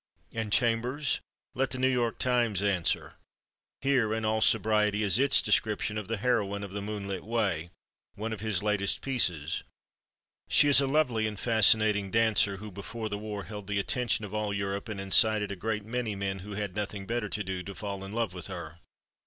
[0.33, 1.19] And Chambers?
[1.53, 3.17] Let the New York Times answer.
[3.81, 7.69] Here, in all sobriety, is its description of the heroine of "The Moonlit Way,"
[8.15, 9.61] one of his latest pieces:
[10.49, 14.33] She is a lovely and fascinating dancer who, before the war, held the attention of
[14.33, 17.75] all Europe and incited a great many men who had nothing better to do to
[17.75, 18.79] fall in love with her.